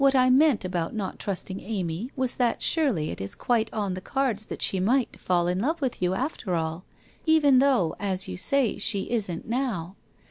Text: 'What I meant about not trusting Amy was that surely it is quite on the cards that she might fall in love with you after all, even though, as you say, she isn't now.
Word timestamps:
'What 0.01 0.15
I 0.15 0.31
meant 0.31 0.65
about 0.65 0.95
not 0.95 1.19
trusting 1.19 1.59
Amy 1.59 2.09
was 2.15 2.33
that 2.37 2.63
surely 2.63 3.11
it 3.11 3.21
is 3.21 3.35
quite 3.35 3.71
on 3.71 3.93
the 3.93 4.01
cards 4.01 4.47
that 4.47 4.59
she 4.63 4.79
might 4.79 5.19
fall 5.19 5.45
in 5.47 5.59
love 5.59 5.79
with 5.79 6.01
you 6.01 6.15
after 6.15 6.55
all, 6.55 6.85
even 7.27 7.59
though, 7.59 7.95
as 7.99 8.27
you 8.27 8.35
say, 8.35 8.79
she 8.79 9.11
isn't 9.11 9.47
now. 9.47 9.95